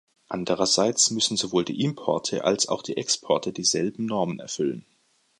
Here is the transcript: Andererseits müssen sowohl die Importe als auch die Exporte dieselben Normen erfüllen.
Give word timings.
Andererseits 0.29 1.11
müssen 1.11 1.37
sowohl 1.37 1.63
die 1.63 1.79
Importe 1.83 2.43
als 2.43 2.67
auch 2.69 2.81
die 2.81 2.97
Exporte 2.97 3.53
dieselben 3.53 4.07
Normen 4.07 4.39
erfüllen. 4.39 4.87